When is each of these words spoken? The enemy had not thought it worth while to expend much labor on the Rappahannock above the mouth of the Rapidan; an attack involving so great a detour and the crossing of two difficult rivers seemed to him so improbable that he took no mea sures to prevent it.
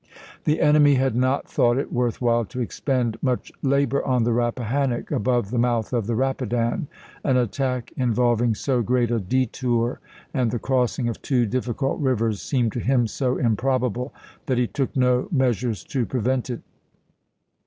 The 0.45 0.61
enemy 0.61 0.95
had 0.95 1.15
not 1.15 1.47
thought 1.47 1.77
it 1.77 1.93
worth 1.93 2.21
while 2.21 2.43
to 2.45 2.59
expend 2.59 3.21
much 3.21 3.51
labor 3.61 4.03
on 4.03 4.23
the 4.23 4.33
Rappahannock 4.33 5.11
above 5.11 5.51
the 5.51 5.59
mouth 5.59 5.93
of 5.93 6.07
the 6.07 6.15
Rapidan; 6.15 6.87
an 7.23 7.37
attack 7.37 7.93
involving 7.95 8.55
so 8.55 8.81
great 8.81 9.11
a 9.11 9.19
detour 9.19 9.99
and 10.33 10.49
the 10.49 10.57
crossing 10.57 11.07
of 11.07 11.21
two 11.21 11.45
difficult 11.45 11.99
rivers 11.99 12.41
seemed 12.41 12.71
to 12.71 12.79
him 12.79 13.05
so 13.05 13.37
improbable 13.37 14.11
that 14.47 14.57
he 14.57 14.65
took 14.65 14.97
no 14.97 15.27
mea 15.31 15.51
sures 15.51 15.85
to 15.89 16.07
prevent 16.07 16.49
it. 16.49 16.61